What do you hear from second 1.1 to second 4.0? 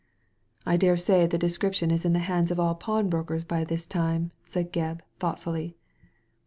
the description is in the hands of all pawnbrokers by this